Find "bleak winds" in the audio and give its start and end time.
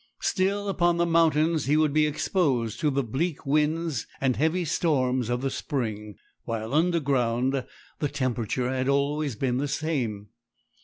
3.03-4.07